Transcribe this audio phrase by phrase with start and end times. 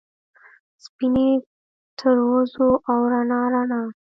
[0.83, 1.29] سپینې
[1.99, 3.81] ترورځو، او رڼا، رڼا